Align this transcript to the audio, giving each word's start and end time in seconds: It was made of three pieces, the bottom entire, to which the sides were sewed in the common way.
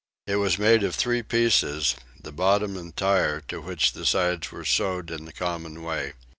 It 0.25 0.37
was 0.37 0.57
made 0.57 0.81
of 0.81 0.95
three 0.95 1.21
pieces, 1.21 1.93
the 2.19 2.31
bottom 2.31 2.75
entire, 2.75 3.39
to 3.41 3.61
which 3.61 3.93
the 3.93 4.03
sides 4.03 4.51
were 4.51 4.65
sewed 4.65 5.11
in 5.11 5.25
the 5.25 5.31
common 5.31 5.83
way. 5.83 6.13